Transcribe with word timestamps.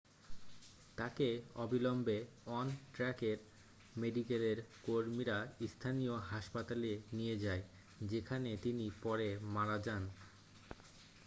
তাকে 0.97 1.27
অবিলম্বে 1.55 2.17
অন 2.51 2.67
ট্র্যাকের 2.93 3.37
মেডিকেলের 3.95 4.57
কর্মীরা 4.83 5.37
স্থানীয় 5.67 6.15
হাসপাতালে 6.31 6.91
নিয়ে 7.13 7.35
যায় 7.39 7.63
যেখানে 8.03 8.49
তিনি 8.57 8.85
পরে 9.03 9.27
মারা 9.53 9.77
যান 9.77 10.03